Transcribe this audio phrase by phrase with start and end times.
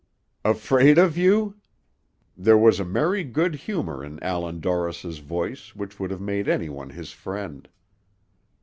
[0.43, 1.57] "Afraid of you!"
[2.35, 6.89] There was a merry good humor in Allan Dorris's voice which would have made anyone
[6.89, 7.69] his friend.